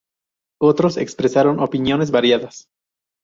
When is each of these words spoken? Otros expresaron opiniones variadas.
Otros 0.59 0.97
expresaron 0.97 1.59
opiniones 1.59 2.09
variadas. 2.09 2.65